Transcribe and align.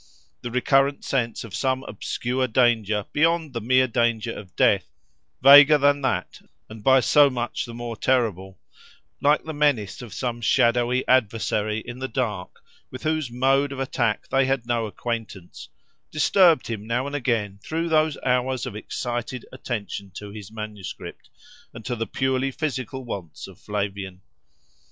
The 0.41 0.49
recurrent 0.49 1.05
sense 1.05 1.43
of 1.43 1.53
some 1.53 1.83
obscure 1.83 2.47
danger 2.47 3.05
beyond 3.13 3.53
the 3.53 3.61
mere 3.61 3.85
danger 3.87 4.35
of 4.35 4.55
death, 4.55 4.87
vaguer 5.43 5.77
than 5.77 6.01
that 6.01 6.41
and 6.67 6.83
by 6.83 7.01
so 7.01 7.29
much 7.29 7.65
the 7.65 7.75
more 7.75 7.95
terrible, 7.95 8.57
like 9.21 9.43
the 9.43 9.53
menace 9.53 10.01
of 10.01 10.11
some 10.11 10.41
shadowy 10.41 11.07
adversary 11.07 11.81
in 11.85 11.99
the 11.99 12.07
dark 12.07 12.63
with 12.89 13.03
whose 13.03 13.29
mode 13.29 13.71
of 13.71 13.79
attack 13.79 14.27
they 14.29 14.45
had 14.45 14.65
no 14.65 14.87
acquaintance, 14.87 15.69
disturbed 16.09 16.65
him 16.65 16.87
now 16.87 17.05
and 17.05 17.15
again 17.15 17.59
through 17.63 17.87
those 17.87 18.17
hours 18.25 18.65
of 18.65 18.75
excited 18.75 19.45
attention 19.51 20.09
to 20.15 20.31
his 20.31 20.51
manuscript, 20.51 21.29
and 21.75 21.85
to 21.85 21.95
the 21.95 22.07
purely 22.07 22.49
physical 22.49 23.05
wants 23.05 23.45
of 23.47 23.59
Flavian. 23.59 24.21